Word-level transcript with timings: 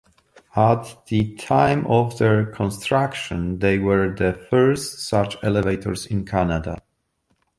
At 0.55 0.97
the 1.09 1.35
time 1.35 1.85
of 1.85 2.17
their 2.17 2.47
construction 2.47 3.59
they 3.59 3.77
were 3.77 4.09
the 4.11 4.33
first 4.33 5.07
such 5.07 5.37
elevators 5.43 6.07
in 6.07 6.25
Canada. 6.25 6.81